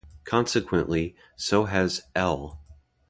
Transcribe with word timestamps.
Consequently, 0.23 1.15
so 1.35 1.65
has 1.65 2.01
"L". 2.15 2.59